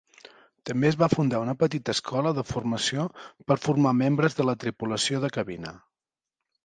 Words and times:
També 0.69 0.87
es 0.87 0.95
va 1.01 1.09
fundar 1.11 1.41
una 1.43 1.55
petita 1.63 1.93
escola 1.97 2.31
de 2.37 2.45
formació 2.53 3.05
per 3.51 3.59
formar 3.67 3.95
membres 4.01 4.39
de 4.41 4.49
la 4.51 4.57
tripulació 4.65 5.21
de 5.27 5.33
cabina. 5.37 5.77